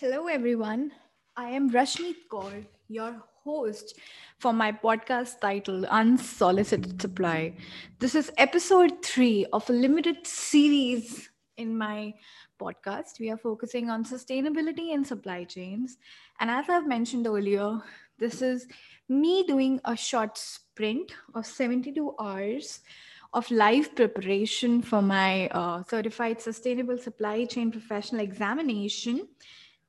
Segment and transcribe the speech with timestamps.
[0.00, 0.92] Hello, everyone.
[1.36, 3.98] I am Rashmeet Kaur, your host
[4.38, 7.56] for my podcast titled Unsolicited Supply.
[7.98, 12.14] This is episode three of a limited series in my
[12.62, 13.18] podcast.
[13.18, 15.98] We are focusing on sustainability in supply chains.
[16.38, 17.82] And as I've mentioned earlier,
[18.20, 18.68] this is
[19.08, 22.82] me doing a short sprint of 72 hours
[23.32, 29.26] of live preparation for my uh, certified sustainable supply chain professional examination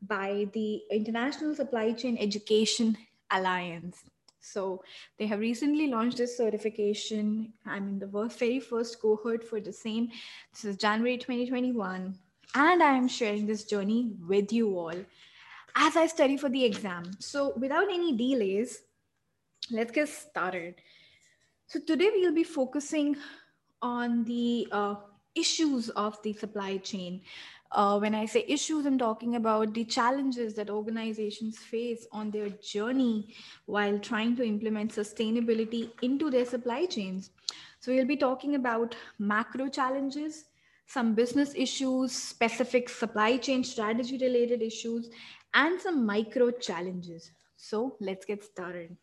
[0.02, 2.98] by the International Supply Chain Education
[3.31, 4.03] Alliance.
[4.40, 4.84] So
[5.17, 7.53] they have recently launched this certification.
[7.66, 10.09] I'm in the very first cohort for the same.
[10.54, 12.17] This is January 2021.
[12.55, 14.95] And I am sharing this journey with you all
[15.76, 17.12] as I study for the exam.
[17.20, 18.81] So without any delays,
[19.71, 20.76] let's get started.
[21.68, 23.16] So today we'll be focusing
[23.81, 24.95] on the uh,
[25.35, 27.21] issues of the supply chain.
[27.72, 32.49] Uh, when I say issues, I'm talking about the challenges that organizations face on their
[32.49, 33.35] journey
[33.66, 37.30] while trying to implement sustainability into their supply chains.
[37.80, 40.46] So, we'll be talking about macro challenges,
[40.88, 45.10] some business issues, specific supply chain strategy related issues,
[45.54, 47.32] and some micro challenges.
[47.55, 48.98] So, let's get started.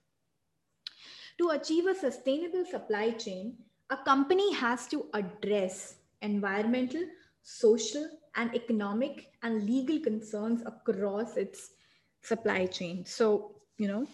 [1.39, 3.59] To achieve a sustainable supply chain,
[3.91, 7.05] a company has to address environmental,
[7.43, 11.71] social, and economic and legal concerns across its
[12.23, 13.05] supply chain.
[13.05, 14.07] So, you know,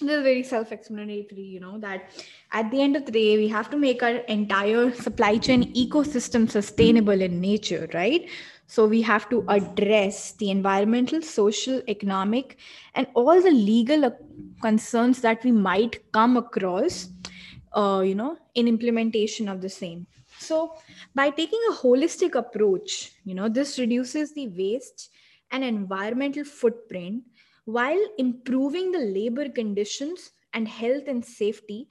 [0.00, 2.10] this is very self-explanatory, you know, that
[2.52, 6.50] at the end of the day, we have to make our entire supply chain ecosystem
[6.50, 8.28] sustainable in nature, right?
[8.66, 12.58] So we have to address the environmental, social, economic,
[12.94, 14.10] and all the legal
[14.60, 17.08] concerns that we might come across,
[17.72, 20.06] uh, you know, in implementation of the same.
[20.46, 20.74] So
[21.14, 25.10] by taking a holistic approach, you know, this reduces the waste
[25.50, 27.24] and environmental footprint
[27.64, 31.88] while improving the labor conditions and health and safety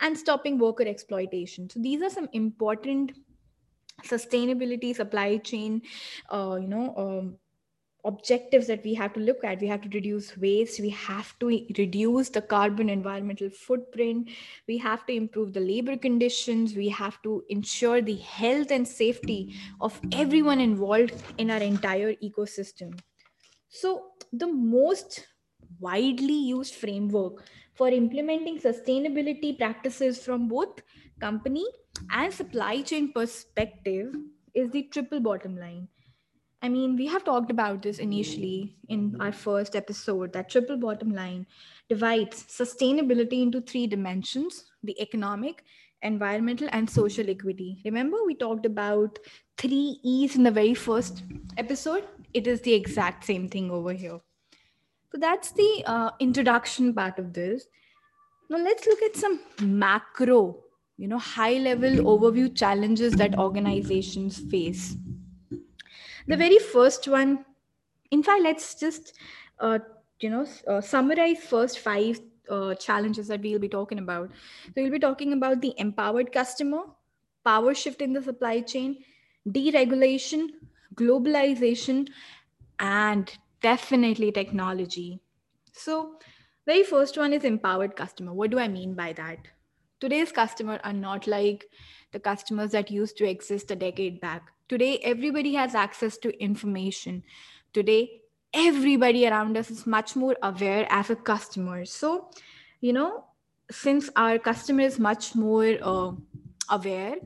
[0.00, 1.70] and stopping worker exploitation.
[1.70, 3.12] So these are some important
[4.04, 5.82] sustainability supply chain
[6.30, 7.36] uh, you know um,
[8.04, 9.60] objectives that we have to look at.
[9.60, 10.80] We have to reduce waste.
[10.80, 11.46] We have to
[11.78, 14.30] reduce the carbon environmental footprint.
[14.66, 16.74] We have to improve the labor conditions.
[16.74, 22.98] We have to ensure the health and safety of everyone involved in our entire ecosystem.
[23.68, 25.26] So the most
[25.78, 30.82] widely used framework for implementing sustainability practices from both
[31.20, 31.64] company
[32.10, 34.14] and supply chain perspective
[34.54, 35.88] is the triple bottom line
[36.64, 41.12] I mean, we have talked about this initially in our first episode that triple bottom
[41.12, 41.44] line
[41.88, 45.64] divides sustainability into three dimensions the economic,
[46.02, 47.80] environmental, and social equity.
[47.84, 49.18] Remember, we talked about
[49.58, 51.24] three E's in the very first
[51.58, 52.04] episode?
[52.32, 54.20] It is the exact same thing over here.
[55.10, 57.66] So that's the uh, introduction part of this.
[58.48, 60.62] Now, let's look at some macro,
[60.96, 64.96] you know, high level overview challenges that organizations face
[66.28, 67.44] the very first one
[68.10, 69.12] in fact let's just
[69.60, 69.78] uh,
[70.20, 74.30] you know uh, summarize first five uh, challenges that we'll be talking about.
[74.66, 76.82] So we'll be talking about the empowered customer
[77.44, 79.04] power shift in the supply chain
[79.48, 80.48] deregulation
[80.94, 82.08] globalization
[82.78, 85.20] and definitely technology.
[85.72, 86.18] So
[86.66, 88.32] very first one is empowered customer.
[88.34, 89.48] What do i mean by that?
[90.00, 91.70] Today's customer are not like
[92.12, 97.22] the customers that used to exist a decade back Today, everybody has access to information.
[97.72, 98.22] Today,
[98.54, 101.84] everybody around us is much more aware as a customer.
[101.84, 102.30] So,
[102.80, 103.24] you know,
[103.70, 106.12] since our customer is much more uh,
[106.70, 107.16] aware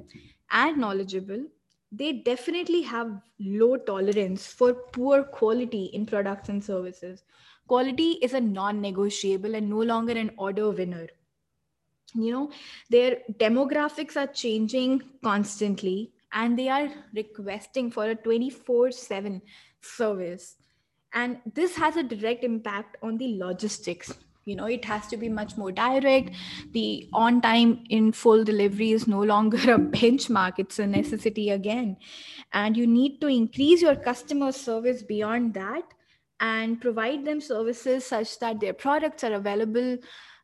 [0.51, 1.45] and knowledgeable,
[1.93, 7.25] they definitely have low tolerance for poor quality in products and services.
[7.67, 11.09] Quality is a non negotiable and no longer an order winner.
[12.15, 12.51] You know,
[12.91, 19.42] their demographics are changing constantly and they are requesting for a 24 7
[19.81, 20.56] service.
[21.12, 24.12] And this has a direct impact on the logistics.
[24.44, 26.31] You know it has to be much more direct.
[26.73, 30.55] The on time in full delivery is no longer a benchmark.
[30.58, 31.96] It's a necessity again.
[32.52, 35.82] And you need to increase your customer service beyond that
[36.38, 39.96] and provide them services such that their products are available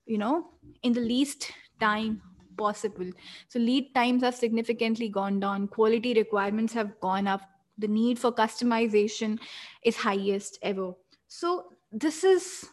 [0.07, 0.49] you know
[0.83, 1.51] in the least
[1.81, 2.21] time
[2.57, 3.11] possible.
[3.49, 7.43] So lead times have significantly gone down, quality requirements have gone up,
[7.79, 9.39] the need for customization
[9.83, 10.93] is highest ever.
[11.29, 12.69] So this is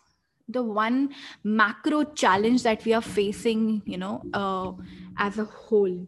[0.47, 4.73] the one macro challenge that we are facing, you know, uh,
[5.17, 6.07] as a whole.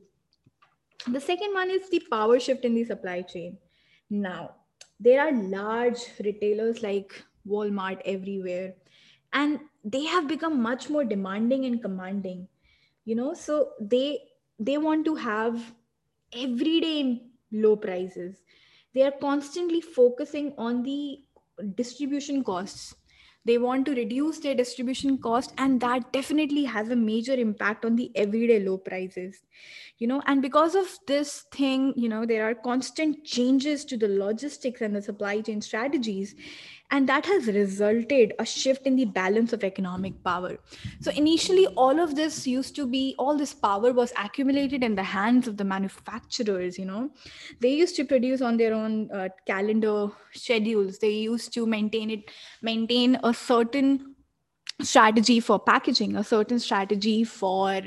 [1.08, 3.60] The second one is the power shift in the supply chain.
[4.10, 4.56] Now,
[5.00, 8.76] there are large retailers like Walmart everywhere,
[9.34, 12.48] and they have become much more demanding and commanding.
[13.06, 14.20] You know, so they
[14.60, 15.74] they want to have
[16.34, 17.22] everyday
[17.52, 18.44] low prices.
[18.94, 21.20] They are constantly focusing on the
[21.76, 22.96] distribution costs.
[23.44, 27.96] They want to reduce their distribution cost and that definitely has a major impact on
[27.96, 29.42] the everyday low prices
[29.98, 30.22] you know?
[30.26, 34.96] And because of this thing you know there are constant changes to the logistics and
[34.96, 36.36] the supply chain strategies
[36.92, 40.58] and that has resulted a shift in the balance of economic power.
[41.00, 45.04] So initially all of this used to be all this power was accumulated in the
[45.04, 47.10] hands of the manufacturers you know.
[47.62, 51.00] They used to produce on their own uh, calendar schedules.
[51.00, 54.16] They used to maintain it maintain a certain
[54.82, 57.82] strategy for packaging a certain strategy for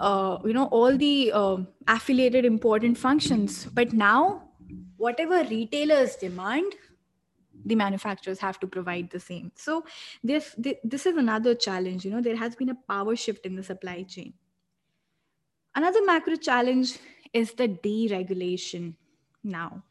[0.00, 3.66] uh, you know all the uh, affiliated important functions.
[3.66, 4.48] But now
[4.96, 6.74] whatever retailers demand
[7.64, 9.52] the manufacturers have to provide the same.
[9.54, 9.84] So
[10.22, 13.62] this this is another challenge you know there has been a power shift in the
[13.62, 14.34] supply chain.
[15.74, 16.98] Another macro challenge
[17.32, 18.94] is the deregulation
[19.42, 19.84] now.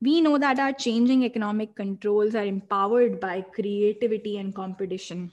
[0.00, 5.32] We know that our changing economic controls are empowered by creativity and competition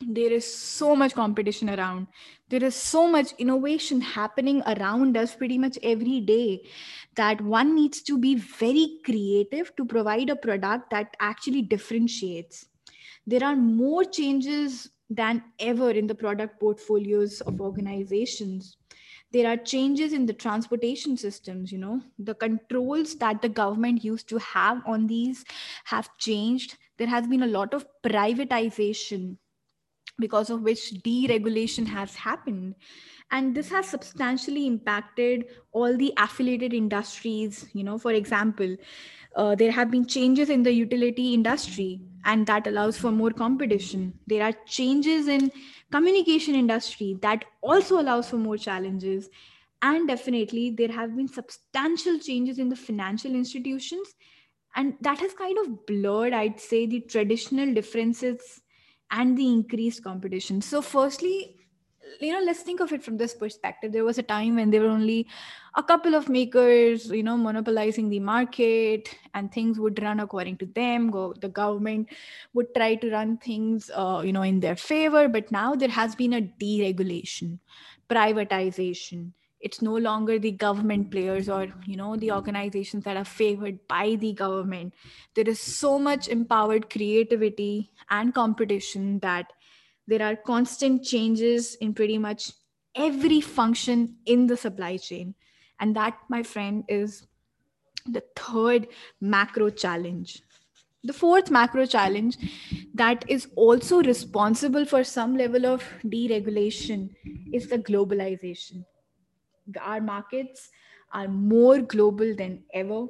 [0.00, 2.06] there is so much competition around.
[2.48, 6.62] There is so much innovation happening around us pretty much every day
[7.16, 12.66] that one needs to be very creative to provide a product that actually differentiates.
[13.26, 18.76] There are more changes than ever in the product portfolios of organizations.
[19.32, 22.00] There are changes in the transportation systems you know.
[22.18, 25.44] The controls that the government used to have on these
[25.84, 26.78] have changed.
[26.96, 29.36] There has been a lot of privatization
[30.20, 32.74] because of which deregulation has happened.
[33.30, 37.68] And this has substantially impacted all the affiliated industries.
[37.72, 38.76] You know for example
[39.36, 44.18] uh, there have been changes in the utility industry and that allows for more competition.
[44.26, 45.50] There are changes in
[45.92, 49.28] communication industry that also allows for more challenges.
[49.82, 54.14] And definitely there have been substantial changes in the financial institutions.
[54.74, 58.60] And that has kind of blurred i'd say the traditional differences
[59.10, 60.60] and the increased competition.
[60.62, 61.56] So, firstly,
[62.20, 63.92] you know, let's think of it from this perspective.
[63.92, 65.28] There was a time when there were only
[65.76, 70.66] a couple of makers, you know, monopolizing the market, and things would run according to
[70.66, 71.10] them.
[71.10, 72.08] Go, the government
[72.52, 75.28] would try to run things, uh, you know, in their favor.
[75.28, 77.58] But now there has been a deregulation,
[78.08, 83.78] privatization, it's no longer the government players or you know the organizations that are favored
[83.88, 84.94] by the government.
[85.34, 89.52] There is so much empowered creativity and competition that
[90.06, 92.52] there are constant changes in pretty much
[92.94, 95.34] every function in the supply chain.
[95.78, 97.26] And that my friend is
[98.06, 98.88] the third
[99.20, 100.42] macro challenge.
[101.04, 102.36] The fourth macro challenge
[102.94, 107.14] that is also responsible for some level of deregulation
[107.52, 108.84] is the globalization
[109.80, 110.70] our markets
[111.12, 113.06] are more global than ever.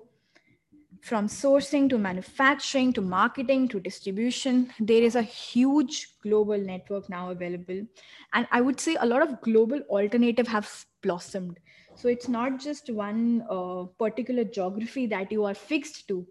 [1.03, 7.31] From sourcing to manufacturing to marketing to distribution there is a huge global network now
[7.31, 7.87] available.
[8.35, 11.59] And i would say a lot of global alternative have blossomed.
[11.95, 16.27] So it's not just one uh, particular geography that you are fixed to.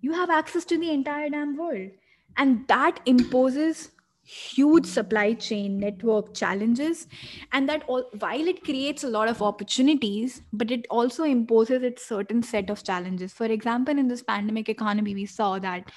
[0.00, 1.90] You have access to the entire damn world.
[2.36, 3.90] And that imposes
[4.24, 7.08] huge supply chain network challenges.
[7.52, 12.06] And that all while it creates a lot of opportunities but it also imposes its
[12.06, 13.32] certain set of challenges.
[13.32, 15.90] For example in this pandemic economy we saw that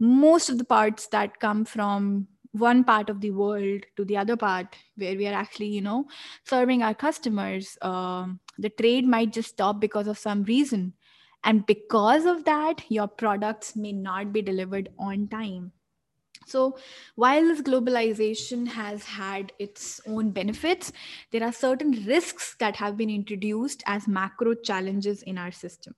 [0.00, 4.36] most of the parts that come from one part of the world to the other
[4.36, 6.06] part where we are actually you know
[6.44, 10.94] serving our customers um, the trade might just stop because of some reason.
[11.44, 15.72] And because of that your products may not be delivered on time
[16.48, 16.78] so,
[17.14, 20.92] while this globalization has had its own benefits,
[21.30, 25.94] there are certain risks that have been introduced as macro challenges in our system.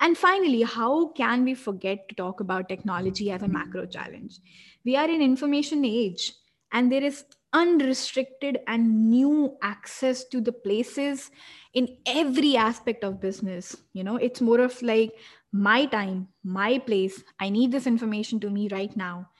[0.00, 4.38] And finally, how can we forget to talk about technology as a macro challenge?
[4.84, 6.32] We are in information age
[6.72, 11.30] and there is unrestricted and new access to the places
[11.72, 13.76] in every aspect of business.
[13.92, 15.12] You know, it's more of like
[15.52, 17.22] my time, my place.
[17.40, 19.30] I need this information to me right now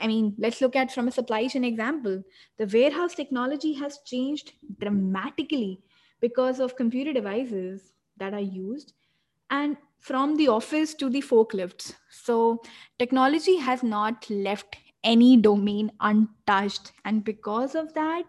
[0.00, 2.22] I mean, let's look at from a supply chain example.
[2.58, 5.82] The warehouse technology has changed dramatically
[6.20, 8.92] because of computer devices that are used
[9.50, 11.94] and from the office to the forklifts.
[12.10, 12.62] So,
[12.98, 16.92] technology has not left any domain untouched.
[17.04, 18.24] And because of that,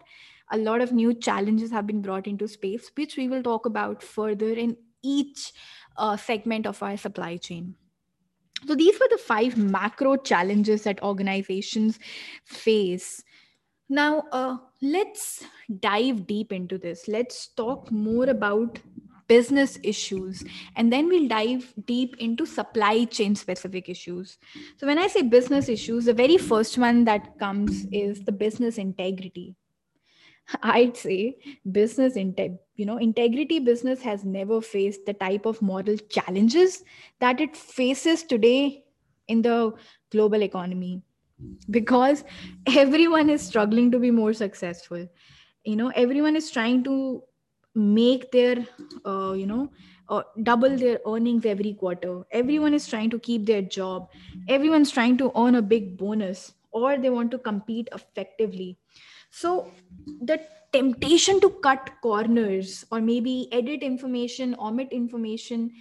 [0.50, 4.02] a lot of new challenges have been brought into space, which we will talk about
[4.02, 5.52] further in each
[5.96, 7.76] uh, segment of our supply chain.
[8.66, 11.98] So these were the five macro challenges that organizations
[12.44, 13.22] face.
[13.88, 15.44] Now, uh, let's
[15.80, 17.08] dive deep into this.
[17.08, 18.78] Let's talk more about
[19.28, 20.44] business issues
[20.76, 24.36] and then we'll dive deep into supply chain specific issues
[24.76, 28.78] so when i say business issues the very first one that comes is the business
[28.78, 29.54] integrity
[30.62, 31.36] i'd say
[31.70, 36.82] business inte- you know integrity business has never faced the type of moral challenges
[37.20, 38.84] that it faces today
[39.28, 39.72] in the
[40.10, 41.02] global economy.
[41.70, 42.24] Because
[42.66, 45.08] everyone is struggling to be more successful.
[45.64, 47.22] You know everyone is trying to
[47.74, 48.66] make their
[49.06, 49.70] uh, you know
[50.08, 52.22] uh, double their earnings every quarter.
[52.32, 54.08] Everyone is trying to keep their job.
[54.48, 58.78] Everyone's trying to earn a big bonus or they want to compete effectively
[59.32, 59.72] so
[60.30, 60.38] the
[60.72, 65.72] temptation to cut corners or maybe edit information omit information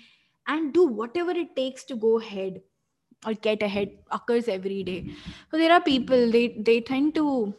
[0.48, 2.62] and do whatever it takes to go ahead
[3.25, 5.13] or get ahead occurs every day.
[5.51, 7.53] So there are people they they tend to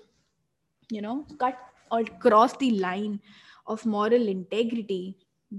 [0.91, 1.59] you know cut
[1.91, 3.21] or cross the line
[3.67, 5.17] of moral integrity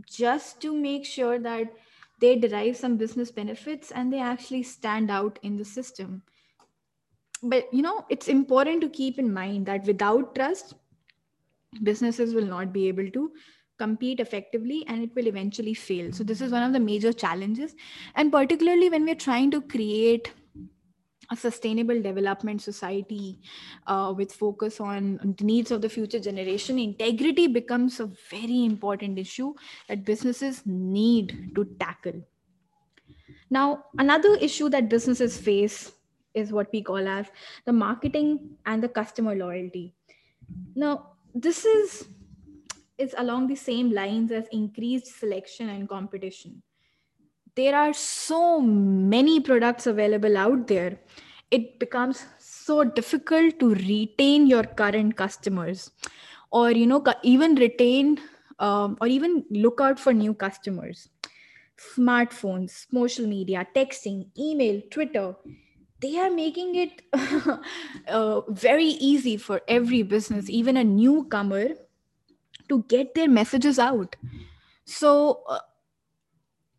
[0.10, 1.72] just to make sure that
[2.20, 6.24] they derive some business benefits and they actually stand out in the system
[7.44, 10.74] but you know it's important to keep in mind that without trust
[11.82, 13.32] businesses will not be able to
[13.78, 16.12] compete effectively and it will eventually fail.
[16.12, 17.76] So this is one of the major challenges.
[18.16, 20.32] And particularly when we're trying to create
[21.32, 23.40] a sustainable development society
[23.88, 29.18] uh, with focus on the needs of the future generation integrity becomes a very important
[29.18, 29.54] issue
[29.88, 32.22] that businesses need to tackle.
[33.50, 35.94] Now another issue that businesses face
[36.34, 37.28] is what we call as
[37.66, 39.94] the marketing and the customer loyalty.
[40.76, 42.08] Now this is
[42.98, 46.62] is along the same lines as increased selection and competition.
[47.56, 51.00] There are so many products available out there
[51.54, 55.92] it becomes so difficult to retain your current customers
[56.52, 58.20] or you know even retain
[58.60, 61.10] um, or even look out for new customers.
[61.96, 65.36] Smartphones social media texting email twitter
[66.04, 67.02] they are making it
[68.08, 71.68] uh, very easy for every business even a newcomer
[72.70, 74.16] to get their messages out
[74.86, 75.60] so uh,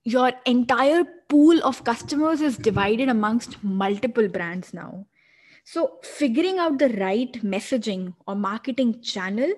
[0.04, 5.06] your entire pool of customers is divided amongst multiple brands now.
[5.64, 9.50] So, figuring out the right messaging or marketing channel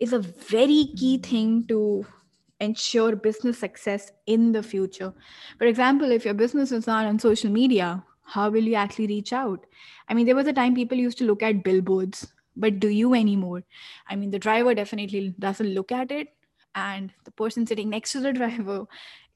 [0.00, 2.04] is a very key thing to
[2.58, 5.14] ensure business success in the future.
[5.58, 9.32] For example, if your business is not on social media, how will you actually reach
[9.32, 9.66] out?
[10.08, 13.14] I mean, there was a time people used to look at billboards, but do you
[13.14, 13.64] anymore?
[14.08, 16.28] I mean, the driver definitely doesn't look at it,
[16.74, 18.86] and the person sitting next to the driver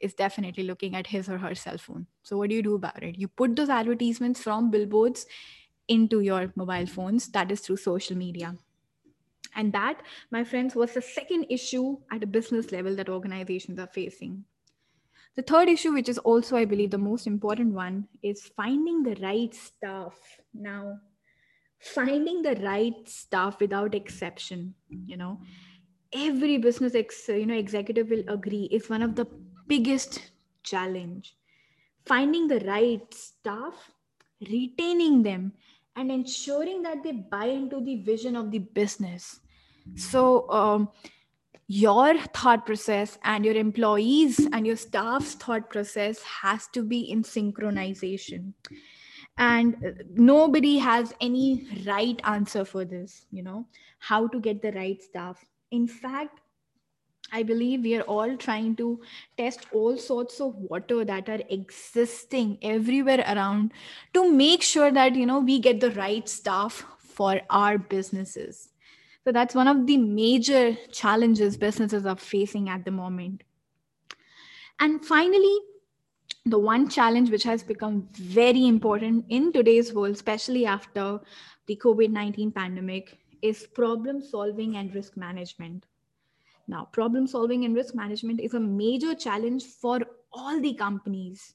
[0.01, 2.07] is definitely looking at his or her cell phone.
[2.23, 3.19] So, what do you do about it?
[3.19, 5.27] You put those advertisements from billboards
[5.89, 8.57] into your mobile phones, that is through social media.
[9.55, 13.87] And that, my friends, was the second issue at a business level that organizations are
[13.87, 14.47] facing.
[15.39, 19.15] The third issue, which is also, I believe, the most important one, is finding the
[19.23, 20.19] right staff.
[20.53, 20.99] Now,
[21.79, 24.75] finding the right staff without exception,
[25.07, 25.39] you know,
[26.13, 29.27] every business ex, you know executive will agree is one of the
[29.69, 30.33] biggest
[30.65, 31.37] challenge.
[32.05, 33.93] Finding the right staff
[34.41, 35.53] retaining them
[35.95, 39.39] and ensuring that they buy into the vision of the business.
[39.95, 40.89] So um,
[41.69, 47.23] your thought process and your employees and your staff's thought process has to be in
[47.23, 48.55] synchronization
[49.37, 53.67] and uh, nobody has any right answer for this you know
[53.99, 56.41] how to get the right staff in fact
[57.31, 59.01] I believe we are all trying to
[59.37, 63.73] test all sorts of water that are existing everywhere around
[64.15, 68.71] to make sure that you know we get the right staff for our businesses.
[69.29, 73.43] So that's one of the major challenges businesses are facing at the moment.
[74.81, 75.59] And finally,
[76.47, 81.21] the one challenge which has become very important in today's world, especially after
[81.67, 85.85] the COVID 19 pandemic, is problem solving and risk management.
[86.67, 90.01] Now, problem solving and risk management is a major challenge for
[90.33, 91.53] all the companies.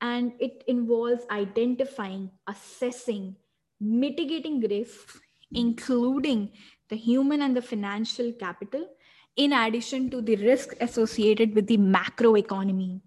[0.00, 3.36] And it involves identifying, assessing,
[3.82, 5.20] mitigating risks,
[5.52, 6.50] including
[6.88, 8.88] the human and the financial capital,
[9.36, 13.00] in addition to the risk associated with the macro economy.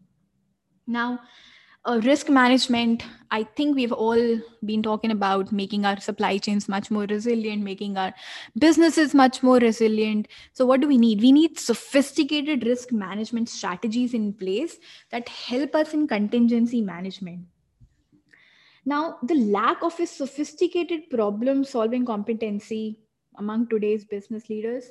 [0.85, 1.19] Now,
[1.85, 6.91] uh, risk management i think we've all been talking about making our supply chains much
[6.91, 8.13] more resilient making our
[8.57, 10.27] businesses much more resilient.
[10.53, 11.21] So what do we need?
[11.21, 14.77] We need sophisticated risk management strategies in place
[15.11, 17.45] that help us in contingency management
[18.89, 22.97] Now, the lack of a sophisticated problem solving competency
[23.37, 24.89] among today's business leaders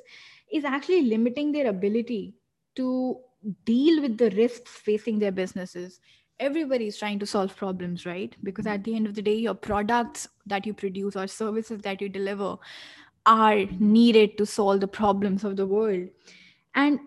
[0.53, 2.35] is actually limiting their ability
[2.77, 3.17] to
[3.65, 5.99] deal with the risks facing their businesses.
[6.39, 8.33] Everybody is trying to solve problems, right?
[8.41, 12.01] Because at the end of the day, your products that you produce or services that
[12.01, 12.55] you deliver
[13.25, 16.07] are needed to solve the problems of the world.
[16.73, 17.01] And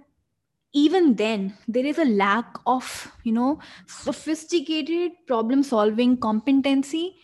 [0.73, 7.17] even then there is a lack of you know sophisticated problem solving competency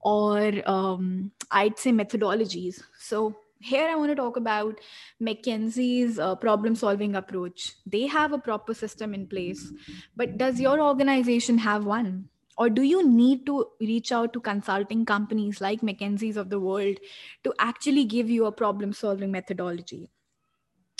[0.00, 2.82] or um, i'd say methodologies.
[2.98, 4.78] So here i want to talk about
[5.22, 7.74] mckinsey's uh, problem solving approach.
[7.86, 9.72] They have a proper system in place
[10.16, 12.28] but does your organization have one?
[12.56, 16.98] Or do you need to reach out to consulting companies like mckinsey's of the world
[17.42, 20.10] to actually give you a problem solving methodology?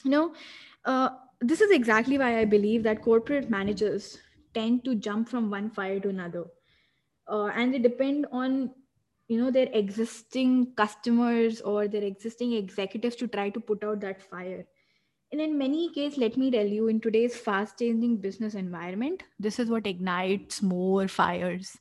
[0.04, 0.34] You know
[0.84, 1.10] uh,
[1.40, 4.18] this is exactly why I believe that corporate managers
[4.54, 6.44] tend to jump from one fire to another,
[7.28, 8.74] uh, and they depend on
[9.28, 14.22] you know their existing customers or their existing executives to try to put out that
[14.22, 14.64] fire.
[15.32, 19.68] And in many cases, let me tell you, in today's fast-changing business environment, this is
[19.68, 21.76] what ignites more fires.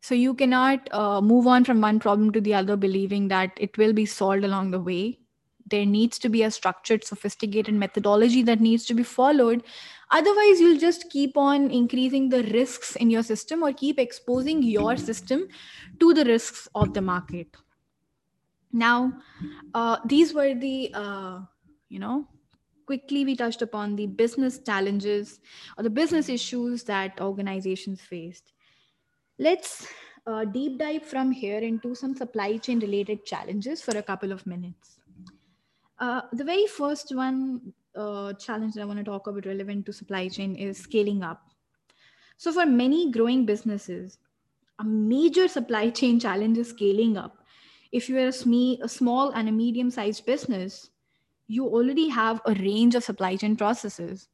[0.00, 3.78] So you cannot uh, move on from one problem to the other, believing that it
[3.78, 5.19] will be solved along the way
[5.70, 9.62] there needs to be a structured sophisticated methodology that needs to be followed.
[10.10, 14.96] Otherwise you'll just keep on increasing the risks in your system or keep exposing your
[14.96, 15.46] system
[16.00, 17.56] to the risks of the market.
[18.72, 19.12] Now
[19.74, 21.40] uh, these were the uh,
[21.88, 22.26] you know
[22.86, 25.40] quickly we touched upon the business challenges
[25.78, 28.52] or the business issues that organizations faced.
[29.38, 29.86] Let's
[30.26, 34.46] uh, deep dive from here into some supply chain related challenges for a couple of
[34.46, 34.99] minutes
[36.00, 39.92] uh, the very first one uh, challenge that I want to talk about relevant to
[39.92, 41.42] supply chain is scaling up.
[42.38, 44.18] So, for many growing businesses,
[44.78, 47.44] a major supply chain challenge is scaling up.
[47.92, 50.90] If you are a, a small and a medium sized business,
[51.48, 54.28] you already have a range of supply chain processes.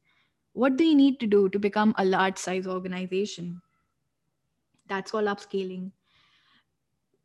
[0.53, 3.61] What do you need to do to become a large size organization?
[4.87, 5.91] That's called upscaling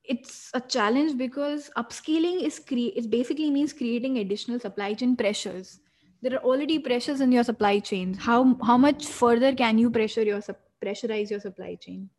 [0.04, 5.80] it's a challenge because upscaling is cre- it basically means creating additional supply chain pressures.
[6.20, 10.22] There are already pressures in your supply chains how how much further can you pressure
[10.22, 10.40] your
[10.82, 12.10] pressurize your supply chain?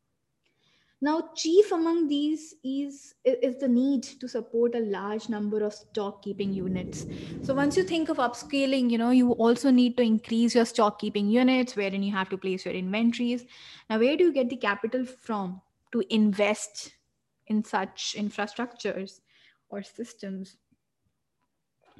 [1.01, 6.21] Now chief among these is is the need to support a large number of stock
[6.23, 7.05] keeping units.
[7.41, 10.99] So once you think of upscaling you know you also need to increase your stock
[10.99, 13.45] keeping units wherein you have to place your inventories.
[13.89, 15.61] Now where do you get the capital from?
[15.91, 16.93] To invest
[17.47, 19.21] in such infrastructures
[19.69, 20.57] or systems.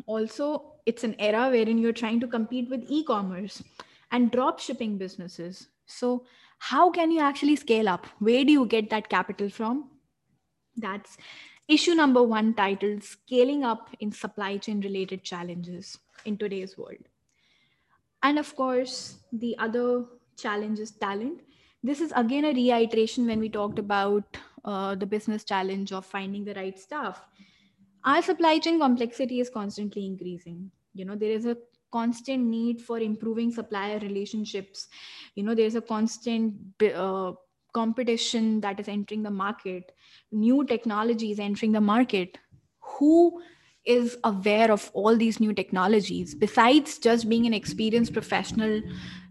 [0.06, 3.64] Also, it's an era wherein you're trying to compete with e commerce
[4.12, 5.68] and drop shipping businesses.
[5.86, 6.26] So,
[6.60, 8.08] how can you actually scale up?
[8.20, 9.90] Where do you get that capital from?
[10.78, 11.18] That's
[11.68, 17.10] issue number one titled Scaling Up in Supply Chain Related Challenges in Today's World.
[18.24, 20.06] And of course, the other
[20.38, 21.42] challenge is talent.
[21.84, 26.44] This is again a reiteration when we talked about uh, the business challenge of finding
[26.46, 27.26] the right staff
[28.06, 30.72] our supply chain complexity is constantly increasing.
[30.94, 31.58] You know there is a
[31.92, 34.88] constant need for improving supplier relationships.
[35.36, 37.34] You know there's a constant uh,
[37.74, 39.92] competition that is entering the market.
[40.32, 42.38] New technologies entering the market.
[43.00, 43.42] Who
[43.86, 46.36] is aware of all these new technologies?
[46.36, 48.82] Besides just being an experienced professional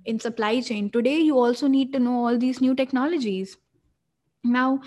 [0.04, 3.56] in supply chain today you also need to know all these new technologies
[4.44, 4.80] now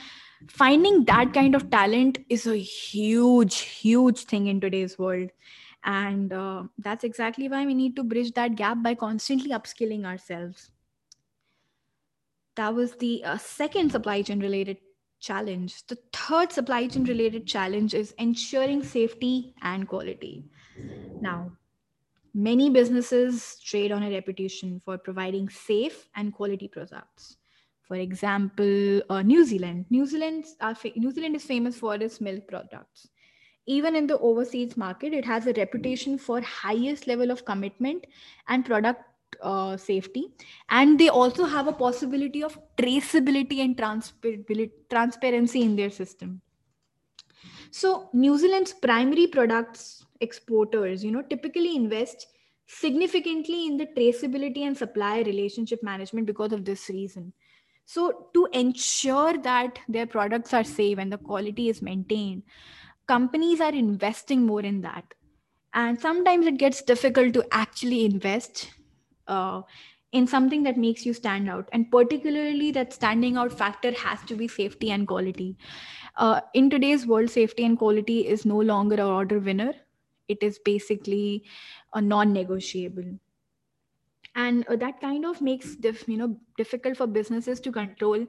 [0.47, 5.29] finding that kind of talent is a huge huge thing in today's world.
[5.83, 10.71] And uh, that's exactly why we need to bridge that gap by constantly upskilling ourselves.
[12.55, 14.77] That was the uh, second supply chain related
[15.19, 15.85] challenge.
[15.87, 20.45] The third supply chain related challenge is ensuring safety and quality.
[21.21, 21.51] Now
[22.33, 27.37] many businesses trade on a reputation for providing safe and quality products
[27.87, 29.85] for example, uh, New Zealand.
[29.89, 30.45] New Zealand,
[30.75, 33.09] fa- New Zealand is famous for its milk products.
[33.67, 38.05] Even in the overseas market, it has a reputation for highest level of commitment
[38.47, 39.03] and product
[39.41, 40.33] uh, safety.
[40.69, 43.77] And they also have a possibility of traceability and
[44.89, 46.41] transparency in their system.
[47.71, 52.27] So New Zealand's primary products exporters, you know, typically invest
[52.67, 57.33] significantly in the traceability and supply relationship management because of this reason
[57.85, 62.43] so, to ensure that their products are safe and the quality is maintained,
[63.07, 65.13] companies are investing more in that.
[65.73, 68.71] And sometimes it gets difficult to actually invest
[69.27, 69.61] uh,
[70.11, 71.69] in something that makes you stand out.
[71.73, 75.57] And particularly that standing out factor has to be safety and quality.
[76.15, 79.73] Uh, in today's world safety and quality is no longer an order winner.
[80.27, 81.43] It is basically
[81.93, 83.19] a non-negotiable
[84.35, 88.25] and uh, that kind of makes dif- you know difficult for businesses to control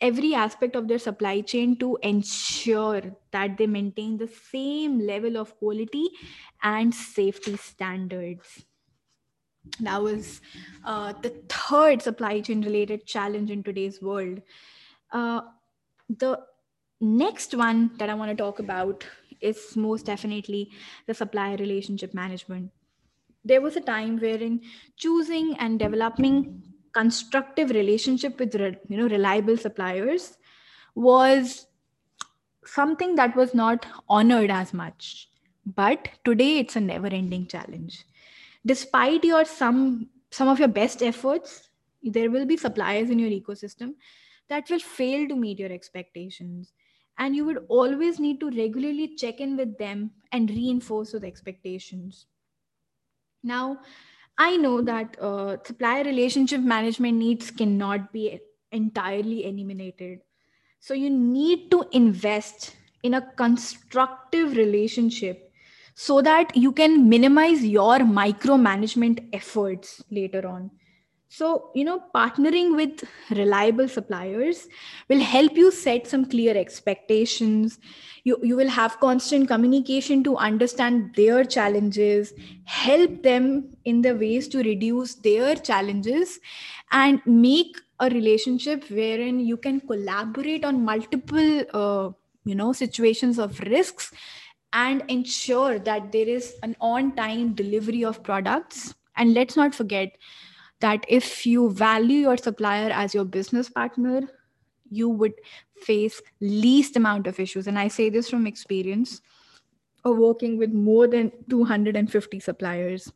[0.00, 5.56] every aspect of their supply chain to ensure that they maintain the same level of
[5.58, 6.08] quality
[6.62, 8.64] and safety standards.
[9.80, 10.40] That was
[10.84, 14.42] uh, the third supply chain related challenge in today's world.
[15.12, 15.42] Uh,
[16.08, 16.46] the
[17.00, 19.06] next one that i want to talk about
[19.40, 20.70] is most definitely
[21.06, 22.72] the supplier relationship management
[23.44, 24.60] there was a time wherein
[24.96, 30.36] choosing and developing constructive relationship with you know reliable suppliers
[30.94, 31.66] was
[32.64, 35.28] something that was not honored as much.
[35.64, 38.04] But today it's a never ending challenge.
[38.66, 41.68] Despite your some some of your best efforts
[42.02, 43.94] there will be suppliers in your ecosystem
[44.48, 46.72] that will fail to meet your expectations.
[47.18, 52.26] And you would always need to regularly check in with them and reinforce those expectations
[53.42, 53.78] now
[54.38, 58.40] i know that uh, supplier relationship management needs cannot be
[58.72, 60.20] entirely eliminated.
[60.80, 65.52] So you need to invest in a constructive relationship
[65.94, 70.70] so that you can minimize your micromanagement efforts later on
[71.32, 74.66] so you know partnering with reliable suppliers
[75.08, 77.78] will help you set some clear expectations.
[78.24, 84.48] You, you will have constant communication to understand their challenges help them in the ways
[84.48, 86.40] to reduce their challenges
[86.90, 92.10] and make a relationship wherein you can collaborate on multiple uh,
[92.44, 94.12] you know situations of risks
[94.72, 98.94] and ensure that there is an on time delivery of products.
[99.16, 100.16] And let's not forget
[100.80, 104.22] that if you value your supplier as your business partner
[104.90, 105.34] you would
[105.76, 107.66] face least amount of issues.
[107.66, 109.20] And i say this from experience
[110.04, 113.12] of working with more than 250 suppliers.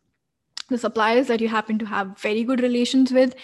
[0.70, 3.35] The suppliers that you happen to have very good relations with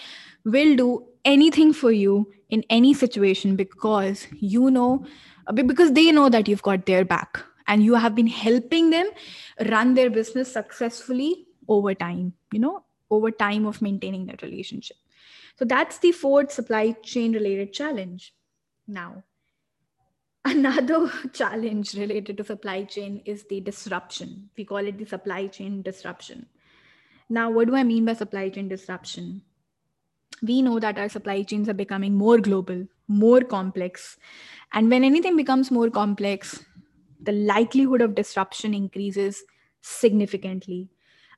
[0.45, 5.05] will do anything for you in any situation because you know
[5.47, 9.07] uh, because they know that you've got their back and you have been helping them
[9.69, 14.97] run their business successfully over time you know over time of maintaining that relationship.
[15.57, 18.33] So that's the fourth supply chain related challenge.
[18.87, 19.23] Now
[20.45, 24.49] another challenge related to supply chain is the disruption.
[24.57, 26.47] We call it the supply chain disruption.
[27.29, 29.43] Now what do i mean by supply chain disruption?
[30.41, 34.17] We know that our supply chains are becoming more global more complex.
[34.73, 36.63] And when anything becomes more complex
[37.23, 39.43] the likelihood of disruption increases
[39.81, 40.89] significantly.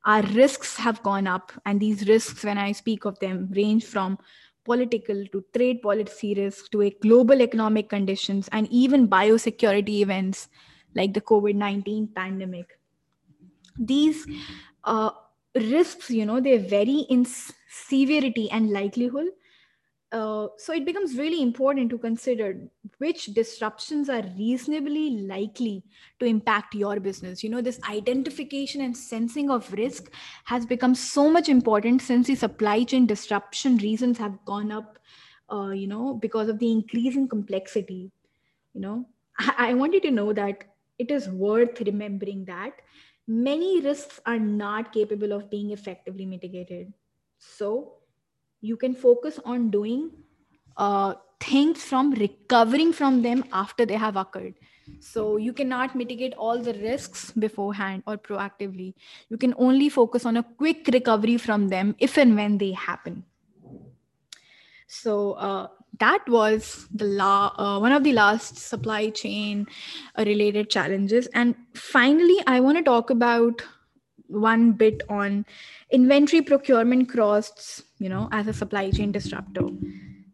[0.05, 4.17] Our risks have gone up, and these risks, when I speak of them, range from
[4.65, 10.47] political to trade policy risks to a global economic conditions and even biosecurity events
[10.95, 12.79] like the COVID 19 pandemic.
[13.77, 14.25] These
[14.83, 15.11] uh,
[15.55, 17.25] risks, you know, they vary in
[17.69, 19.27] severity and likelihood
[20.13, 25.83] uh, so it becomes really important to consider which disruptions are reasonably likely
[26.19, 27.43] to impact your business.
[27.43, 30.11] You know this identification and sensing of risk
[30.45, 34.99] has become so much important since the supply chain disruption reasons have gone up
[35.51, 38.11] uh, you know because of the increasing complexity
[38.73, 39.05] you know.
[39.39, 40.63] I-, I want you to know that
[40.99, 42.73] it is worth remembering that
[43.27, 46.93] many risks are not capable of being effectively mitigated.
[47.39, 47.95] So
[48.63, 50.09] you can focus on doing
[50.77, 54.55] uh, things from recovering from them after they have occurred.
[54.99, 58.93] So you cannot mitigate all the risks beforehand or proactively.
[59.29, 63.25] You can only focus on a quick recovery from them if and when they happen.
[64.87, 65.67] So uh,
[65.99, 69.67] that was the la- uh, one of the last supply chain
[70.17, 71.27] uh, related challenges.
[71.33, 73.61] And finally i want to talk about
[74.27, 75.45] one bit on
[75.91, 79.67] inventory procurement costs you know as a supply chain disruptor.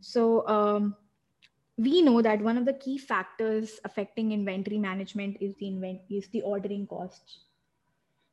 [0.01, 0.95] So um,
[1.77, 6.27] we know that one of the key factors affecting inventory management is the invent is
[6.29, 7.39] the ordering costs.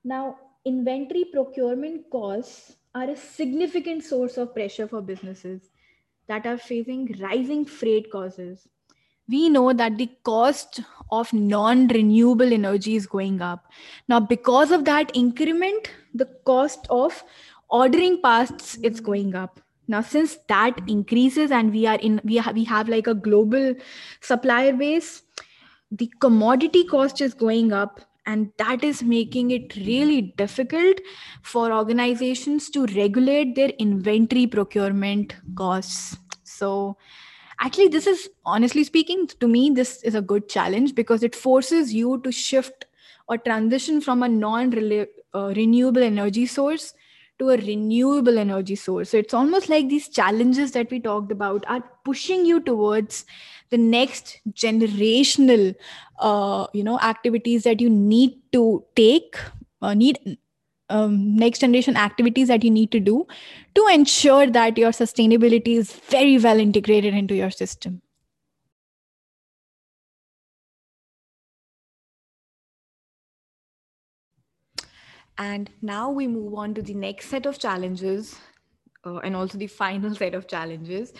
[0.04, 5.70] Now inventory procurement costs are a significant source of pressure for businesses
[6.28, 8.66] that are facing rising freight costs
[9.28, 13.66] we know that the cost of non renewable energy is going up.
[14.08, 17.22] Now, because of that increment, the cost of
[17.68, 19.60] ordering parts is going up.
[19.88, 23.74] Now, since that increases and we are in, we have, we have like a global
[24.20, 25.22] supplier base,
[25.90, 31.00] the commodity cost is going up and that is making it really difficult
[31.42, 36.96] for organizations to regulate their inventory procurement costs so
[37.60, 41.92] actually this is honestly speaking to me this is a good challenge because it forces
[41.92, 42.86] you to shift
[43.28, 44.72] or transition from a non
[45.34, 46.94] uh, renewable energy source
[47.38, 49.10] to a renewable energy source.
[49.10, 53.26] So it's almost like these challenges that we talked about are pushing you towards
[53.70, 55.74] the next generational
[56.18, 59.36] uh, you know activities that you need to take
[59.82, 60.38] uh, need
[60.88, 63.26] um, next generation activities that you need to do
[63.74, 68.02] to ensure that your sustainability is very well integrated into your system.
[75.38, 78.36] And now we move on to the next set of challenges
[79.04, 81.12] uh, and also the final set of challenges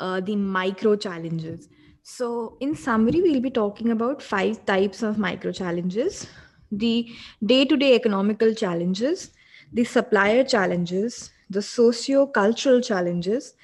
[0.00, 1.68] uh, the micro challenges.
[2.02, 6.28] So, in summary, we'll be talking about five types of micro challenges
[6.78, 7.10] the
[7.44, 9.30] day to day economical challenges,
[9.72, 13.54] the supplier challenges, the socio cultural challenges,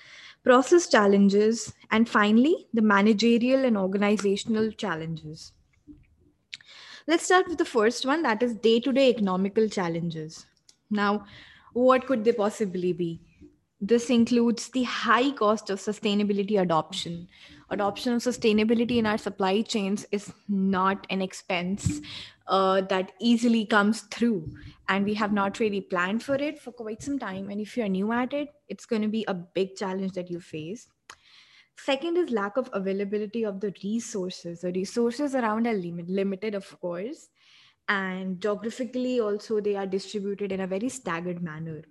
[0.44, 5.52] process challenges, and finally, the managerial and organizational challenges.
[7.06, 10.46] Let's start with the first one that is day to day economical challenges.
[10.90, 11.26] Now,
[11.72, 13.20] what could they possibly be?
[13.80, 17.28] This includes the high cost of sustainability adoption.
[17.70, 22.02] Adoption of sustainability in our supply chains is not an expense
[22.46, 24.54] uh, that easily comes through
[24.88, 27.48] and we have not really planned for it for quite some time.
[27.48, 30.40] And if you're new at it it's going to be a big challenge that you
[30.40, 30.86] face.
[31.78, 34.60] Second is lack of availability of the resources.
[34.60, 37.30] The resources around are lim- limited of course
[37.88, 41.82] and geographically also they are distributed in a very staggered manner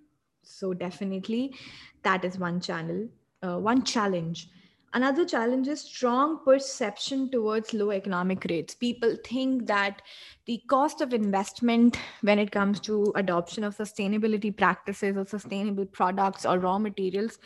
[0.42, 1.54] so definitely
[2.02, 3.08] that is one channel
[3.42, 4.48] uh, one challenge
[4.92, 8.74] Another challenge is strong perception towards low economic rates.
[8.74, 10.02] People think that
[10.46, 16.44] the cost of investment when it comes to adoption of sustainability practices or sustainable products
[16.44, 17.38] or raw materials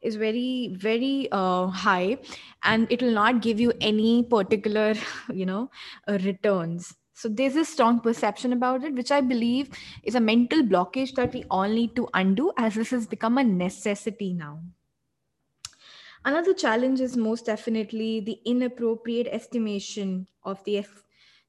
[0.00, 2.18] is very very uh, high
[2.62, 4.94] and it will not give you any particular
[5.32, 5.70] you know
[6.08, 9.70] uh, returns so there's a strong perception about it which i believe
[10.02, 13.44] is a mental blockage that we all need to undo as this has become a
[13.44, 14.60] necessity now
[16.24, 20.84] Another challenge is most definitely the inappropriate estimation of the,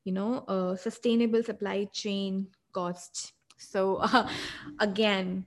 [0.03, 3.33] you know, uh, sustainable supply chain costs.
[3.57, 4.27] So uh,
[4.79, 5.45] again,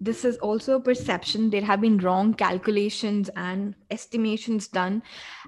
[0.00, 1.50] this is also a perception.
[1.50, 5.02] There have been wrong calculations and estimations done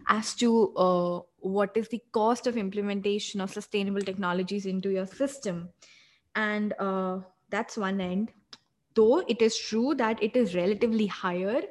[0.08, 5.70] as to uh, what is the cost of implementation of sustainable technologies into your system.
[6.34, 8.32] And uh, that's one end.
[8.94, 11.62] Though it is true that it is relatively higher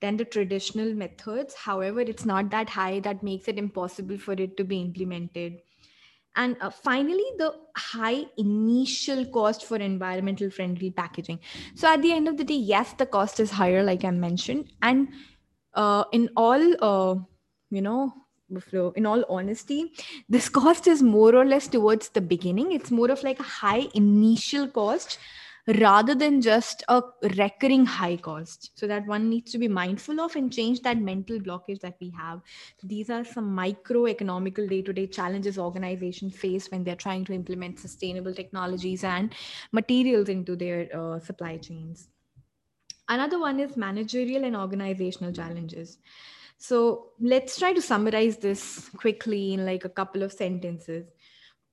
[0.00, 4.56] than the traditional methods however it's not that high that makes it impossible for it
[4.56, 5.60] to be implemented.
[6.34, 11.40] And uh, finally the high initial cost for environmental friendly packaging.
[11.74, 14.72] So at the end of the day yes the cost is higher like i mentioned.
[14.82, 15.08] And
[15.74, 17.16] uh, in all uh,
[17.70, 18.21] you know
[18.96, 19.92] in all honesty
[20.28, 22.72] this cost is more or less towards the beginning.
[22.72, 25.18] It's more of like a high initial cost
[25.68, 27.02] rather than just a
[27.36, 28.70] recurring high cost.
[28.74, 32.10] So that one needs to be mindful of and change that mental blockage that we
[32.10, 32.40] have.
[32.82, 38.34] These are some micro economical day-to-day challenges organizations face when they're trying to implement sustainable
[38.34, 39.34] technologies and
[39.70, 42.08] materials into their uh, supply chains.
[43.08, 45.98] Another one is managerial and organizational challenges
[46.62, 51.04] so let's try to summarize this quickly in like a couple of sentences.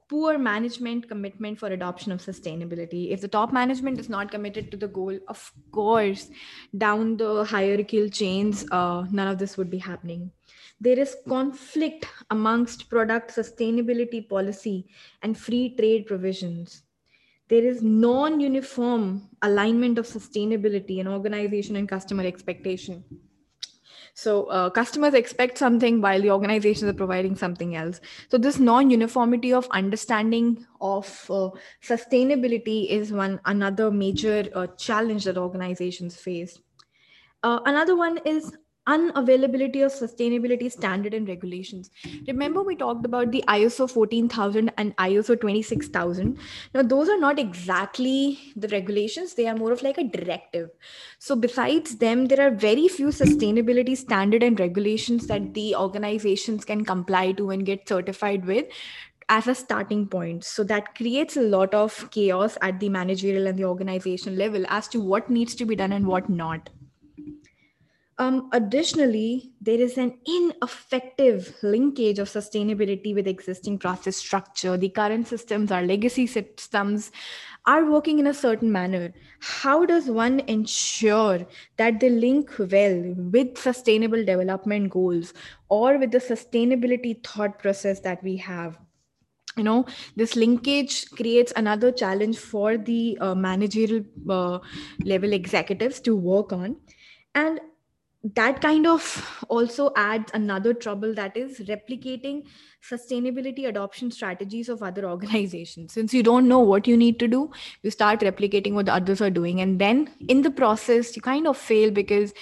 [0.10, 3.12] Poor management commitment for adoption of sustainability.
[3.12, 6.32] If the top management is not committed to the goal of course
[6.76, 10.32] down the hierarchical chains uh, none of this would be happening.
[10.82, 14.88] There is conflict amongst product sustainability policy
[15.22, 16.82] and free trade provisions.
[17.48, 23.04] There is non-uniform alignment of sustainability and organization and customer expectation
[24.14, 28.02] so uh, customers expect something while the organizations are providing something else.
[28.30, 31.50] So this non-uniformity of understanding of uh,
[31.84, 36.60] sustainability is one another major uh, challenge that organizations face.
[37.44, 38.58] Uh, another one is
[38.90, 41.92] unavailability of sustainability standard and regulations.
[42.28, 46.38] Remember, we talked about the ISO 14000 and ISO 26000.
[46.74, 50.70] Now, those are not exactly the regulations, they are more of like a directive.
[51.20, 56.84] So, besides them, there are very few sustainability standard and regulations that the organizations can
[56.86, 58.66] comply to and get certified with
[59.30, 60.44] as a starting point.
[60.44, 64.88] So that creates a lot of chaos at the managerial and the organization level as
[64.90, 66.70] to what needs to be done and what not.
[68.20, 74.76] Um, additionally, there is an ineffective linkage of sustainability with existing process structure.
[74.76, 77.14] The current systems, our legacy systems,
[77.66, 79.14] are working in a certain manner.
[79.40, 85.34] How does one ensure that they link well with sustainable development goals
[85.70, 88.78] or with the sustainability thought process that we have?
[89.58, 89.84] you know
[90.16, 94.60] this linkage creates another challenge for the uh, managerial uh,
[95.04, 96.78] level executives to work on
[97.34, 97.60] and
[98.24, 102.44] that kind of also adds another trouble that is replicating
[102.84, 105.94] sustainability adoption strategies of other organizations.
[105.94, 107.52] Since you don't know what you need to do
[107.82, 109.62] you start replicating what the others are doing.
[109.62, 112.34] And then in the process you kind of fail because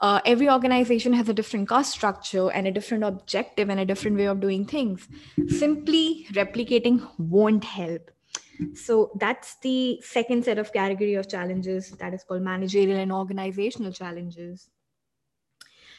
[0.00, 4.16] uh, every organization has a different cost structure and a different objective and a different
[4.16, 5.08] way of doing things.
[5.48, 8.10] Simply replicating won't help.
[8.74, 13.90] So that's the second set of category of challenges that is called managerial and organizational
[13.90, 14.68] challenges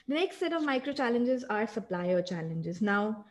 [0.08, 2.82] the next set of micro challenges are supplier challenges.
[2.82, 3.26] Now,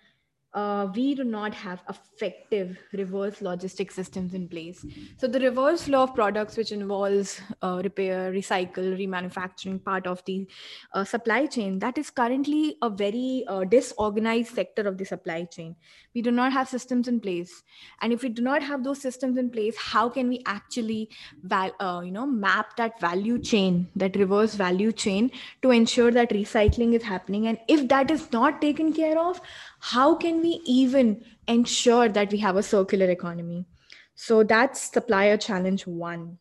[0.54, 4.84] uh, we do not have effective reverse logistics systems in place.
[5.16, 10.46] So the reverse flow of products, which involves uh, repair, recycle, remanufacturing part of the
[10.92, 15.74] uh, supply chain, that is currently a very uh, disorganized sector of the supply chain.
[16.14, 17.62] We do not have systems in place,
[18.00, 21.10] and if we do not have those systems in place, how can we actually,
[21.42, 26.30] val- uh, you know, map that value chain, that reverse value chain, to ensure that
[26.30, 27.48] recycling is happening?
[27.48, 29.40] And if that is not taken care of,
[29.84, 33.66] how can we even ensure that we have a circular economy?
[34.14, 36.38] So that's supplier challenge one.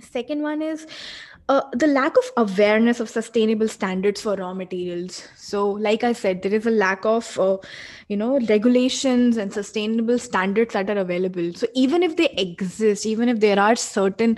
[0.00, 0.84] Second one is
[1.48, 5.28] uh, the lack of awareness of sustainable standards for raw materials.
[5.36, 7.58] So, like I said, there is a lack of, uh,
[8.08, 11.52] you know, regulations and sustainable standards that are available.
[11.54, 14.36] So, even if they exist, even if there are certain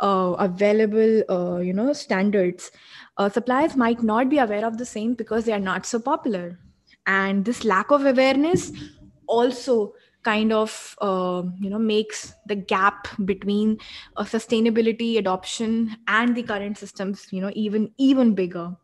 [0.00, 2.72] uh, available, uh, you know, standards,
[3.16, 6.58] uh, suppliers might not be aware of the same because they are not so popular
[7.06, 8.72] and this lack of awareness
[9.26, 13.78] also kind of uh, you know makes the gap between
[14.16, 18.76] uh, sustainability adoption and the current systems you know even even bigger.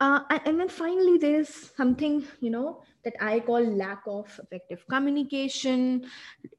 [0.00, 4.86] Uh, and, and then finally there's something you know that I call lack of effective
[4.88, 6.06] communication,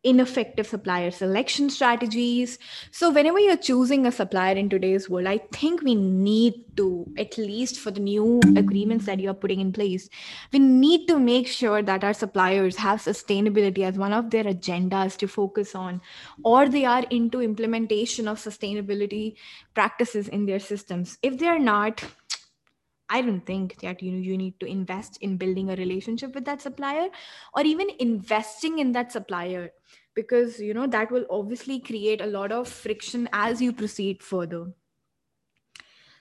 [0.03, 2.59] ineffective supplier selection strategies.
[2.91, 7.37] So, whenever you're choosing a supplier in today's world, I think we need to, at
[7.37, 10.09] least for the new agreements that you're putting in place,
[10.51, 15.17] we need to make sure that our suppliers have sustainability as one of their agendas
[15.17, 16.01] to focus on,
[16.43, 19.35] or they are into implementation of sustainability
[19.73, 21.17] practices in their systems.
[21.21, 22.03] If they're not,
[23.09, 26.45] I don't think that you know you need to invest in building a relationship with
[26.45, 27.09] that supplier
[27.53, 29.71] or even investing in that supplier
[30.15, 34.71] because you know that will obviously create a lot of friction as you proceed further.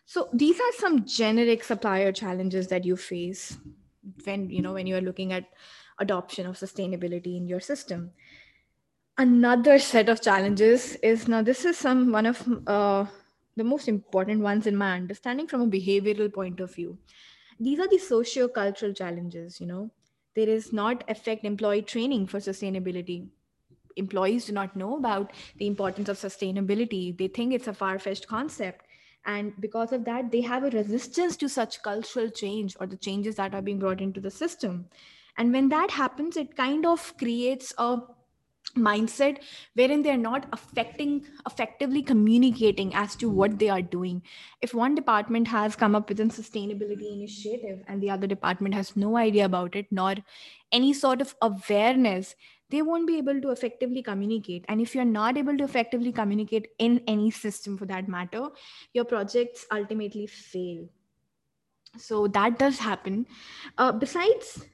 [0.05, 3.57] So these are some generic supplier challenges that you face
[4.25, 5.47] when you know when you are looking at
[5.99, 8.11] adoption of sustainability in your system.
[9.19, 13.07] Another set of challenges is now this is some one of uh,
[13.57, 16.99] the most important ones in my understanding from a behavioral point of view.
[17.61, 19.91] These are the socio-cultural challenges you know.
[20.35, 23.29] There is not effect employee training for sustainability.
[23.97, 27.17] Employees do not know about the importance of sustainability.
[27.17, 28.87] They think it's a far-fetched concept.
[29.27, 33.37] And because of that they have a resistance to such cultural change or the changes
[33.37, 34.87] that are being brought into the system.
[35.37, 37.99] And when that happens it kind of creates a
[38.77, 39.39] mindset
[39.75, 44.23] wherein they're not affecting effectively communicating as to what they are doing.
[44.61, 48.97] If one department has come up with a sustainability initiative and the other department has
[48.97, 50.15] no idea about it nor
[50.71, 52.35] any sort of awareness
[52.71, 54.65] they won't be able to effectively communicate.
[54.67, 58.49] And if you're not able to effectively communicate in any system for that matter
[58.95, 60.89] your projects ultimately fail.
[61.99, 63.27] So that does happen.
[63.77, 64.65] Uh, besides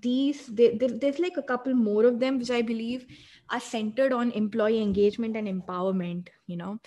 [0.00, 3.06] these there's like a couple more of them which i believe
[3.52, 6.78] are centered on employee engagement and empowerment you know.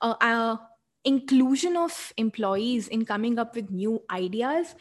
[0.00, 0.56] Uh, uh,
[1.04, 4.74] inclusion of employees in coming up with new ideas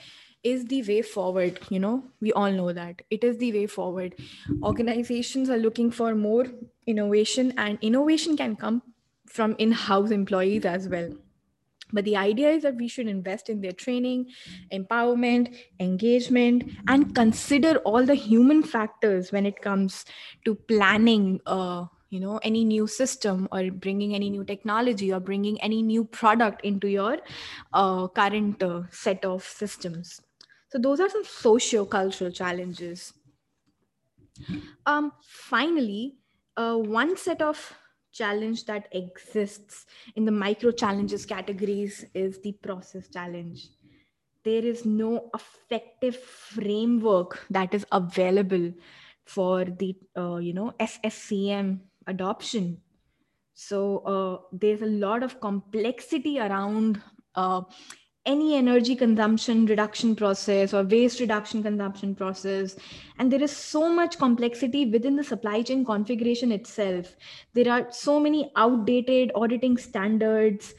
[0.44, 2.04] is the way forward you know.
[2.22, 3.02] We all know that.
[3.10, 4.16] It is the way forward.
[4.64, 6.46] Organizations are looking for more
[6.88, 8.82] innovation and innovation can come
[9.28, 11.12] from in-house employees as well
[11.92, 14.32] but the idea is that we should invest in their training,
[14.72, 20.06] empowerment, engagement, and consider all the human factors when it comes
[20.46, 21.42] to planning.
[21.46, 26.06] Uh, you know any new system or bringing any new technology or bringing any new
[26.06, 27.18] product into your
[27.74, 30.22] uh, current uh, set of systems
[30.70, 33.14] so those are some socio-cultural challenges
[34.86, 36.16] um, finally
[36.58, 37.74] uh, one set of
[38.14, 39.86] challenge that exists
[40.16, 43.70] in the micro challenges categories is the process challenge.
[44.44, 48.74] There is no effective framework that is available
[49.26, 52.82] for the uh, you know sscm adoption.
[53.54, 57.02] So uh, there's a lot of complexity around
[57.36, 57.62] uh,
[58.26, 62.76] any energy consumption reduction process or waste reduction consumption process.
[63.20, 67.16] And there is so much complexity within the supply chain configuration itself.
[67.54, 70.74] There are so many outdated auditing standards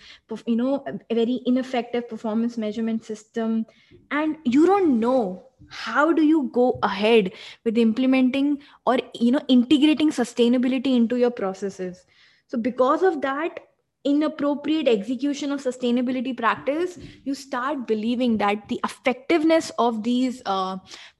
[0.47, 3.67] you know a very ineffective performance measurement system.
[4.11, 7.33] And you don't know how do you go ahead
[7.65, 12.07] with implementing or you know integrating sustainability into your processes.
[12.47, 13.61] So because of that
[14.05, 20.77] inappropriate execution of sustainability practice you start believing that the effectiveness of these uh,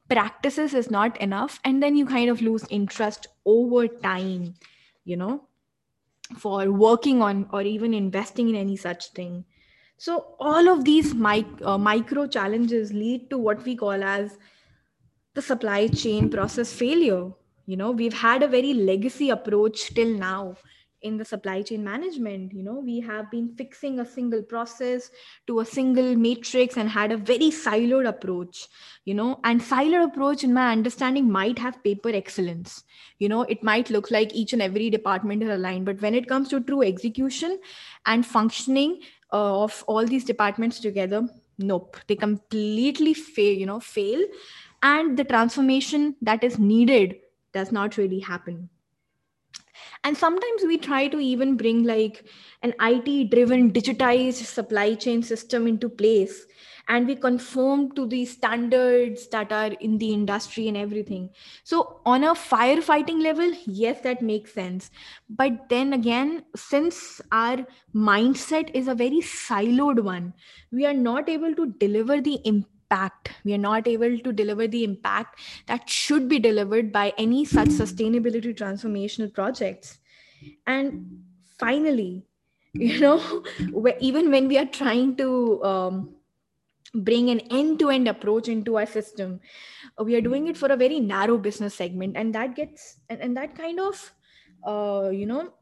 [0.09, 4.55] practices is not enough and then you kind of lose interest over time
[5.05, 5.49] you know
[6.39, 9.45] for working on or even investing in any such thing.
[9.97, 14.39] So all of these mic- uh, micro challenges lead to what we call as
[15.35, 17.31] the supply chain process failure.
[17.67, 20.57] You know we've had a very legacy approach till now
[21.05, 25.11] in the supply chain management you know we have been fixing a single process
[25.47, 28.69] to a single matrix and had a very siloed approach
[29.05, 29.41] you know.
[29.45, 32.85] And siloed approach in my understanding might have paper excellence.
[33.19, 36.29] You know it might look like each and every department is aligned but when it
[36.29, 37.59] comes to true execution
[38.07, 39.01] and functioning
[39.33, 41.29] uh, of all these departments together
[41.59, 41.97] nope.
[42.09, 44.23] They completely fail you know fail.
[44.83, 47.17] And the transformation that is needed
[47.55, 48.69] does not really happen
[50.03, 52.25] and sometimes we try to even bring like
[52.63, 56.47] an it driven digitized supply chain system into place.
[56.87, 61.31] And we conform to the standards that are in the industry and everything.
[61.65, 64.91] So on a firefighting level yes that makes sense.
[65.29, 70.35] But then again since our mindset is a very siloed one
[70.71, 72.71] we are not able to deliver the impact
[73.45, 77.69] we are not able to deliver the impact that should be delivered by any such
[77.69, 79.99] sustainability transformational projects.
[80.67, 81.25] And
[81.59, 82.25] finally
[82.75, 83.45] you know
[84.01, 86.15] even when we are trying to um,
[86.93, 89.41] bring an end-to-end approach into our system
[90.01, 92.17] we are doing it for a very narrow business segment.
[92.17, 94.13] And that gets and, and that kind of
[94.67, 95.53] uh, you know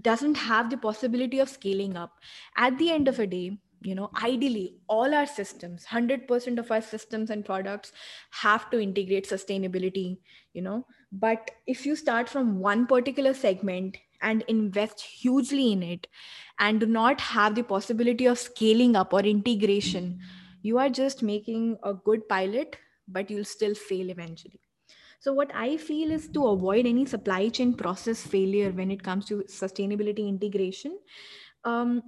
[0.00, 2.12] doesn't have the possibility of scaling up.
[2.56, 6.80] At the end of a day you know ideally all our systems 100% of our
[6.80, 7.92] systems and products
[8.30, 10.18] have to integrate sustainability
[10.52, 10.86] you know.
[11.12, 16.06] But if you start from one particular segment and invest hugely in it
[16.58, 20.20] and do not have the possibility of scaling up or integration
[20.62, 22.76] you are just making a good pilot
[23.06, 24.60] but you'll still fail eventually.
[25.20, 29.26] So what i feel is to avoid any supply chain process failure when it comes
[29.26, 30.98] to sustainability integration
[31.64, 32.02] um,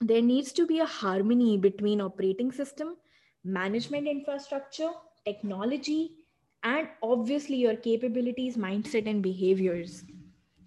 [0.00, 2.96] there needs to be a harmony between operating system
[3.44, 4.90] management infrastructure
[5.24, 6.16] technology
[6.62, 10.04] and obviously your capabilities mindset and behaviors.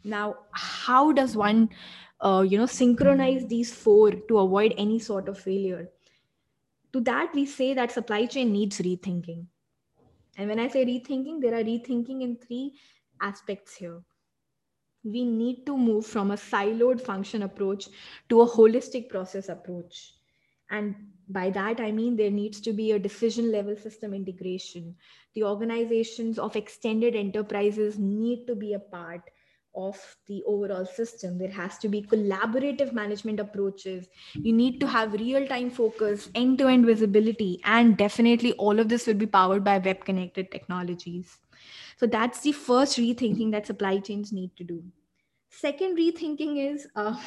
[0.03, 1.69] Now how does one
[2.21, 5.89] uh, you know synchronize these four to avoid any sort of failure?
[6.93, 9.47] To that we say that supply chain needs rethinking.
[10.37, 12.79] And when i say rethinking there are rethinking in three
[13.21, 14.03] aspects here
[15.03, 17.89] we need to move from a siloed function approach
[18.29, 20.13] to a holistic process approach.
[20.69, 20.95] And
[21.29, 24.95] by that i mean there needs to be a decision level system integration.
[25.35, 29.21] The organizations of extended enterprises need to be a part
[29.75, 31.37] of the overall system.
[31.37, 34.07] There has to be collaborative management approaches.
[34.33, 38.89] You need to have real time focus end to end visibility and definitely all of
[38.89, 41.39] this will be powered by web connected technologies
[41.97, 44.83] so that's the first rethinking that supply chains need to do.
[45.49, 47.19] Second rethinking is uh,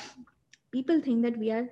[0.72, 1.68] people think that we are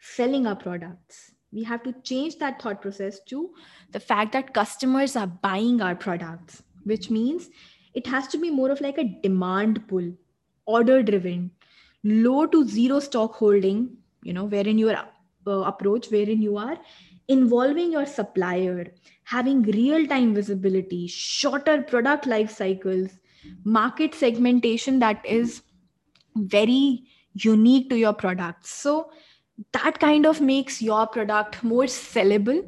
[0.00, 1.32] selling our products.
[1.52, 3.50] We have to change that thought process to
[3.90, 7.48] the fact that customers are buying our products which means
[7.94, 10.12] it has to be more of like a demand pull
[10.66, 11.50] order driven
[12.04, 16.78] low to zero stock holding you know wherein your uh, approach wherein you are
[17.28, 18.86] involving your supplier
[19.24, 23.10] having real time visibility shorter product life cycles
[23.64, 25.62] market segmentation that is
[26.36, 27.04] very
[27.34, 29.10] unique to your product so
[29.72, 32.62] that kind of makes your product more sellable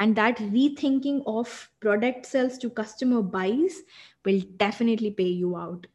[0.00, 3.82] and that rethinking of product sales to customer buys
[4.24, 5.86] will definitely pay you out.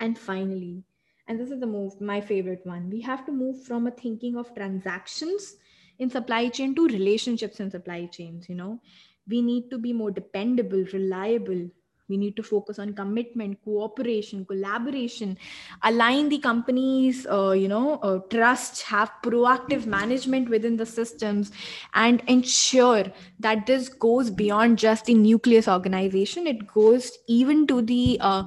[0.00, 0.82] And finally,
[1.28, 4.36] and this is the move, my favorite one, we have to move from a thinking
[4.36, 5.56] of transactions
[5.98, 8.48] in supply chain to relationships in supply chains.
[8.48, 8.80] You know,
[9.28, 11.68] we need to be more dependable, reliable,
[12.08, 15.36] we need to focus on commitment cooperation collaboration.
[15.82, 21.50] Align the companies uh, you know uh, trust have proactive management within the systems
[21.94, 23.04] and ensure
[23.40, 26.46] that this goes beyond just the nucleus organization.
[26.46, 28.44] It goes even to the uh,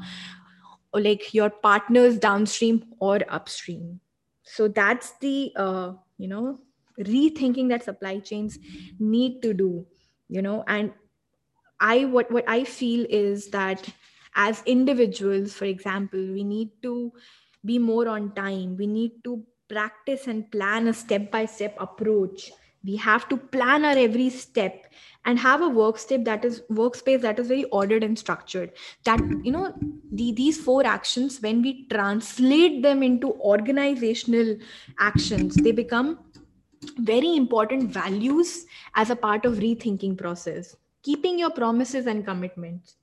[0.94, 4.00] like your partners downstream or upstream.
[4.44, 6.60] So that's the uh, you know
[7.00, 8.58] rethinking that supply chains
[9.00, 9.86] need to do
[10.28, 10.94] you know and
[11.80, 13.90] i what what i feel is that
[14.36, 17.12] as individuals for example we need to
[17.66, 18.78] be more on time.
[18.78, 22.52] We need to practice and plan a step by step approach.
[22.84, 24.86] We have to plan our every step
[25.26, 28.72] and have a workspace that is workspace that is very ordered and structured.
[29.04, 29.74] That you know
[30.14, 34.56] the, these four actions when we translate them into organizational
[34.98, 36.20] actions they become
[36.98, 38.66] very important values
[38.96, 40.76] as a part of rethinking process.
[41.04, 42.96] Keeping your promises and commitments.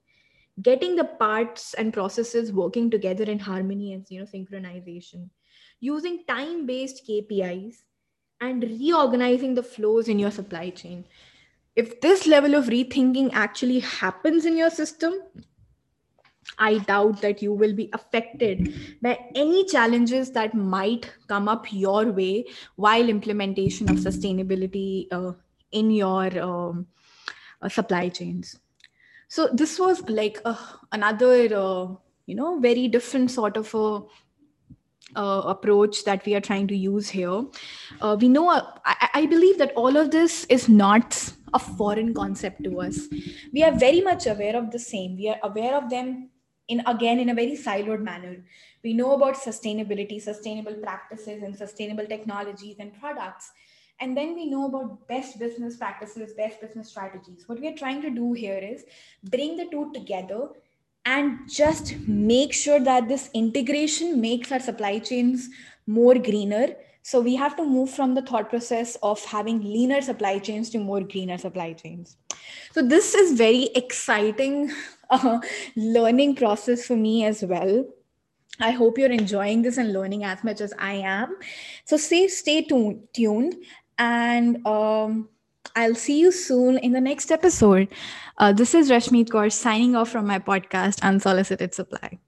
[0.62, 5.28] Getting the parts and processes working together in harmony and you know synchronization.
[5.80, 7.76] Using time based kpis
[8.40, 11.04] and reorganizing the flows in your supply chain.
[11.74, 15.20] If this level of rethinking actually happens in your system
[16.58, 22.12] I doubt that you will be affected by any challenges that might come up your
[22.12, 25.32] way while implementation of sustainability uh,
[25.72, 26.86] in your um,
[27.62, 28.58] uh, supply chains.
[29.28, 30.56] So this was like uh,
[30.92, 31.88] another, uh,
[32.26, 34.00] you know, very different sort of a
[35.14, 37.44] uh, approach that we are trying to use here.
[38.00, 42.12] Uh, we know, uh, I, I, believe that all of this is not a foreign
[42.12, 43.06] concept to us.
[43.52, 45.16] We are very much aware of the same.
[45.16, 46.30] We are aware of them
[46.68, 48.44] in again in a very siloed manner.
[48.82, 53.50] We know about sustainability, sustainable practices, and sustainable technologies and products.
[53.98, 57.44] And then we know about best business practices, best business strategies.
[57.46, 58.84] What we are trying to do here is
[59.24, 60.48] bring the two together
[61.06, 65.48] and just make sure that this integration makes our supply chains
[65.86, 70.40] more greener so we have to move from the thought process of having leaner supply
[70.40, 72.16] chains to more greener supply chains
[72.72, 74.72] so this is very exciting
[75.76, 77.84] learning process for me as well
[78.60, 81.36] I hope you're enjoying this and learning as much as I am.
[81.84, 83.54] So stay stay tuned, tuned
[83.98, 85.28] and um,
[85.74, 87.88] I'll see you soon in the next episode.
[88.38, 92.18] Uh, this is Rashmeet Kaur signing off from my podcast, Unsolicited Supply.